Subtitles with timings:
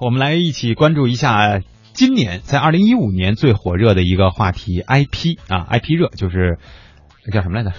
[0.00, 1.60] 我们来一起关注一下
[1.92, 6.58] 今年在二零一五年最火热的一个话题 IP 啊，IP 热就是
[7.24, 7.72] 那叫什么来着？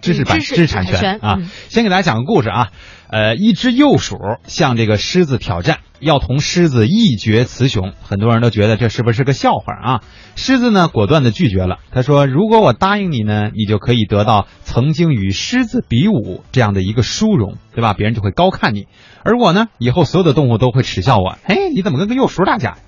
[0.00, 1.48] 知识版知识知识产产权啊嗯。
[1.68, 2.68] 先给大家讲个故事啊，
[3.08, 7.92] 呃，一只幼鼠向这个狮子挑战，要同狮子一决雌雄。
[8.02, 10.00] 很多人都觉得这是不是个笑话啊？
[10.34, 17.94] 狮子呢果断的拒绝了，他说：“如果我答应你呢，你就可以得到曾经与狮子比武这样的一个殊荣，对吧？
[17.94, 18.86] 别人就会高看你。
[19.24, 21.38] 而我呢，以后所有的动物都会耻笑我。
[21.44, 22.78] 哎，你怎么跟个幼鼠打架？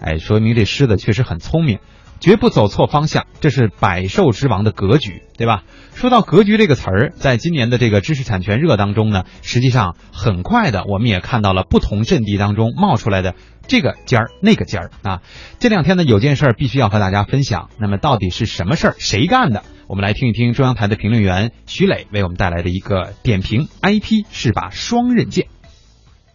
[0.00, 1.78] 哎，说明这狮子确实很聪明，
[2.20, 5.64] 绝不走错方向，这是百兽之王的格局，对吧？
[5.94, 13.34] 说到格局这个词儿，在今年的这个知识产权热当中呢，实际上很快的，我们也看到了不同阵地当中冒出来的
[13.66, 15.22] 这个尖儿那个尖儿啊。
[15.58, 19.62] 这两天呢，有件事儿必须要和大家分享，那么到底是什么事儿，谁干的？
[19.88, 25.46] 我们来听一听中央台的评论员徐磊为我们带来的一个点评：IP 是把双刃剑。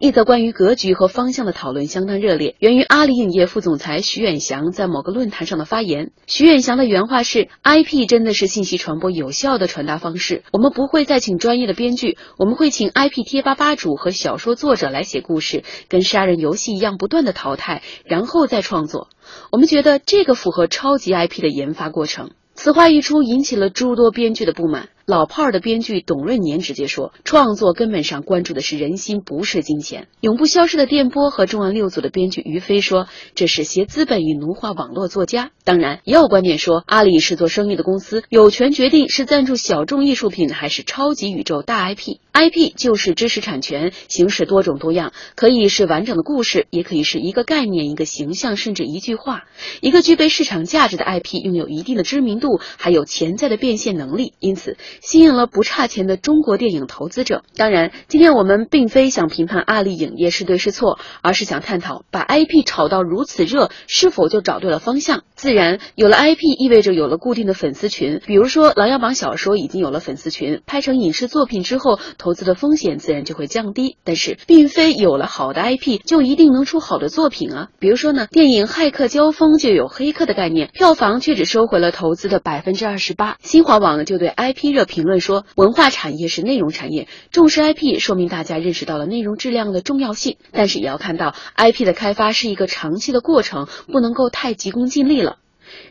[0.05, 6.11] 一则关于格局和方向的讨论相当热烈，源于阿里影业副总裁徐远祥在某个论坛上的发言。
[6.27, 10.43] 徐远祥的原话是：“IP 真的是信息传播有效的传达方式。
[10.53, 19.07] 我们不会再请专业的编剧，我们会请 IP 贴吧吧主和小说作者来写故事，跟杀人游戏一样，不断的淘汰，然后再创作。
[19.51, 24.89] 我们觉得这个符合超级 IP 的研发过程。”此话一出，引起了诸多编剧的不满。
[25.05, 42.17] 老炮儿的编剧董润年直接说：“创作根本上关注的是人心，不是金钱。”永不消失的电波和重案六组的编剧于飞说：“这是携资本与奴化网络作家。”当然，也有观点说，阿里是做生意的公司，有权决定是赞助小众艺术品还是超级宇宙大 IP。
[42.33, 49.43] IP 就是知识产权，形式多种多样，可以是完整的故事，也可以是一个概念、一个形象，甚至一句话。
[49.81, 57.43] 一个具备市场价值的 IP，拥有一定的知名度，还有潜在的变现能力，因此吸引了不差钱的中国电影投资者。
[57.55, 65.23] 当然，今天我们并非想评判阿里影业是对是错，而是想探讨把 IP 炒到如此热，是否就找对了方向。
[65.35, 73.97] 自然，有了 IP 意味着有了固定的粉丝群，比如说《琅琊榜》小说已经有了粉丝群，拍成影视作品之后，投资的风险自然就会降低。
[74.03, 77.67] 但是，并非有了好的 IP 就一定能出好的作品啊。
[77.79, 83.37] 比如说呢，电影《骇客交锋》就有黑客的概念，票房却只收回了投资的百分之二十八。
[83.41, 90.37] 新华网就对 IP 热评论说，文化产业是内容产业，重视 IP 说明大家认识到了内容质量的重要性。
[90.51, 95.37] 但是也要看到 IP 的开发是一个长期的过程，不能够太急功近利了。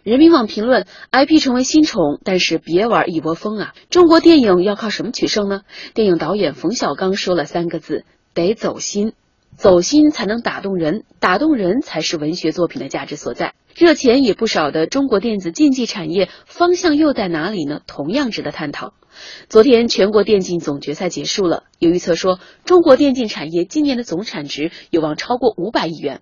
[0.02, 3.74] 人民网评论：IP 成为新宠，但是别玩一窝蜂啊！
[3.90, 5.62] 中国电影要靠什么取胜呢？
[5.94, 9.12] 电影导演冯小刚说了三个字：得走心。
[9.56, 13.54] 走心才能打动人，打动人才是文学作品的价值所在。
[13.74, 17.80] 热钱也不少的中国电子竞技产业方向又在哪里呢？
[17.86, 18.94] 同样值得探讨。
[19.48, 26.20] 昨天全国电竞总决赛结束了，有预测说中国电竞产业今年的总产值有望超过五百亿元，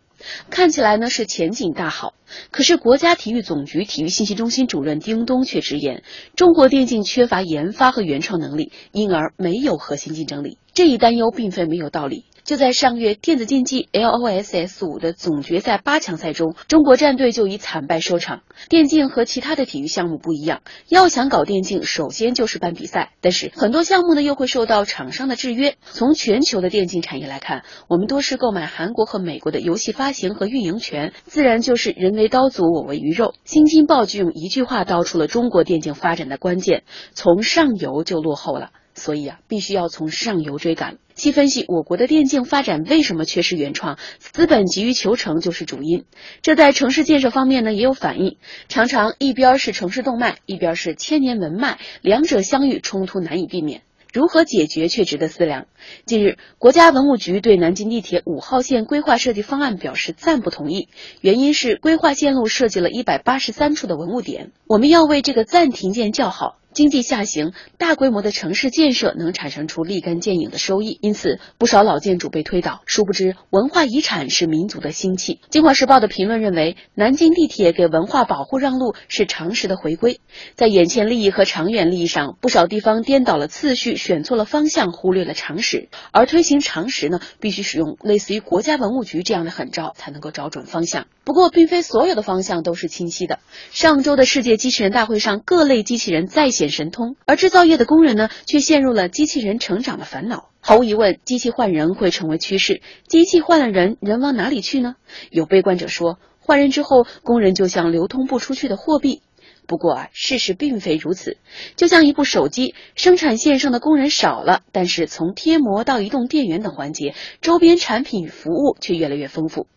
[0.50, 2.15] 看起来呢是前景大好。
[2.50, 6.03] 可是国家体育总局体育信息中心主任丁东却直言，
[6.34, 10.59] 中国电竞缺乏研发和原创能力，因而没有核心竞争力。
[10.72, 12.25] 这一担忧并非没有道理。
[12.44, 18.41] 就在上月电子竞技 LOSS 五的总决赛八强赛中，中国战队就以惨败收场。
[18.69, 23.12] 电竞和其他的体育项目不一样，要想搞电竞，首先就是办比赛。
[23.21, 25.77] 但是很多项目呢，又会受到厂商的制约。
[25.84, 33.34] 从全球的电竞产业来看，我们多是购买韩国和美国的游戏发行和运营权，自然就是人为刀俎，我为鱼肉。
[33.44, 36.84] 新京报就用一句话道出了中国电竞发展的关键：
[37.14, 38.70] 从上游就落后了。
[38.94, 40.98] 所以啊，必须要从上游追赶。
[41.14, 46.04] 细分析我国的电竞发展为什么缺失原创，资本急于求成就是主因。
[46.42, 48.36] 这在城市建设方面呢也有反映，
[48.68, 53.80] 常常一边是城市动脉，一边是千年文脉，两者相遇，冲突难以避免。
[54.12, 55.66] 如何解决却值得思量。
[56.04, 60.88] 近日，国家文物局对南京地铁五号线规划设计方案表示暂不同意，
[61.22, 64.52] 原因是规划线路设计了一百八十三处的文物点。
[64.66, 66.58] 我们要为这个暂停键叫好。
[66.72, 72.81] 经济下行，大规模的城市建设能产生出立竿见影的收益，因此不少老建筑被推倒。
[72.87, 75.41] 殊不知，文化遗产是民族的兴气。
[75.50, 80.21] 京华时报的评论认为，南京地铁给文化保护让路是常识的回归。
[80.54, 85.91] 在眼前利益和长远利益上，不少地方颠倒了次序，选错了方向，忽略了常识。
[86.10, 91.07] 而推行常识呢，必须使用类似于国家文物局这样的狠招，才能够找准方向。
[91.24, 93.39] 不过，并非所有的方向都是清晰的。
[93.71, 100.48] 上周的世界机器人大会上，各类机器人再显神通，而制造业的工人呢，却陷入了机器人成长的烦恼。
[100.60, 102.83] 毫无疑问，机器换人会成为趋势。
[103.07, 104.97] 机器换了人，人往哪里去呢？
[105.30, 109.22] 有悲观者说，换人之后，工人就像流通不出去的货币。
[109.68, 111.36] 不过啊，事实并非如此。
[111.77, 119.68] 就像一部手机，生产线上的工人少了，但是从贴膜到移动电源等环节，周边产品与服务却越来越丰富。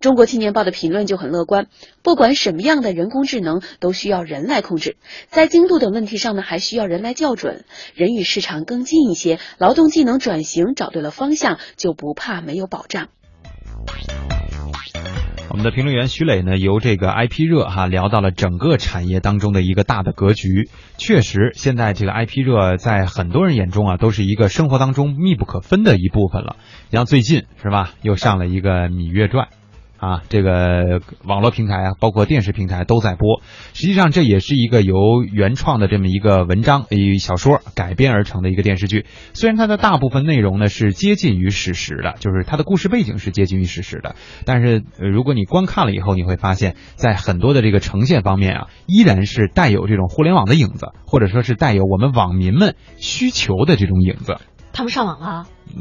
[0.00, 1.66] 中国青年报的评论就很乐观，
[2.02, 4.96] 不管什么样的人工智能都需要人来控制，
[5.28, 7.64] 在精度等问题上呢，还需要人来校准。
[7.94, 13.08] 人与市场更近一些，劳动技能转型找对了方向，就不怕没有保障。
[15.50, 20.68] 我们的评论员徐磊呢，由这个 IP 热哈聊到了整个产业当中的一个大的格局。
[20.98, 26.56] 确实，现在这个 IP 热在很多人眼中啊，都是一个生活当中密不可分的一部分了。
[26.92, 29.46] 像最近是吧，又上了一个《芈月传》。
[29.98, 33.42] 啊，这个网络平台啊，包括电视平台都在播。
[33.74, 39.06] 实际上，这也是一个由原创的这么一个文章、一小说改编而成的一个电视剧。
[39.34, 44.14] 虽然它的大部分内容呢是接近于史实的，就是它的故事背景是接近于史实的，
[44.44, 54.36] 但是如果你观看了以后，你会发现在很多的这个呈现方面啊，依然是带有这种互联网的影子，或者说是带有我们网民们需求的这种影子。
[54.72, 55.46] 他们上网了？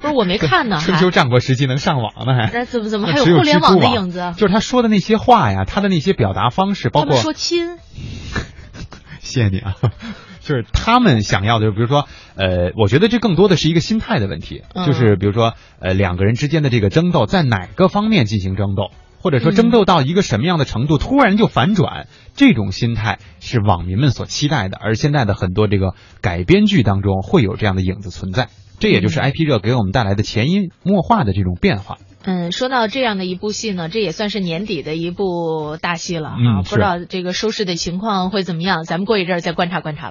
[0.00, 0.78] 不是，我没看呢。
[0.80, 2.34] 春秋战国时期能上网呢？
[2.34, 4.34] 还那怎么怎么还有互联网的影子？
[4.36, 7.78] 就是他说的那些话呀，他的那些表达方式，包括说亲。
[9.20, 9.74] 谢谢你啊，
[10.40, 12.06] 就是他们想要的，就比如说，
[12.36, 18.90] 呃，我觉得这更多的是一个心态的问题，就是比如说，呃，两个人之间的这个争斗，在哪个方面进行争斗？
[19.20, 22.06] 或者说争斗到一个什么样的程度，突然就反转，
[22.38, 24.78] 这种心态是网民们所期待的。
[24.80, 28.48] 而现在的很多这个改编剧当中会有这样的影子存在，
[28.78, 31.98] 这也就是 IP 热给我们带来的潜移默化的这种变化。
[32.24, 40.06] 嗯，说到这样的一部戏呢，这也算是年底的一部大戏了啊，不知道这个收视的情况会怎么样，咱们过一阵儿再观察观察吧。